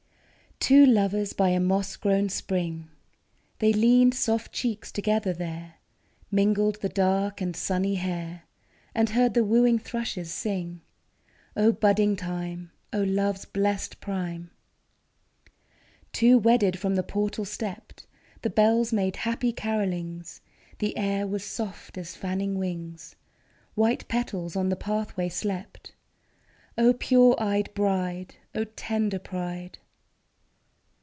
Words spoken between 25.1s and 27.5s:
slept. O pure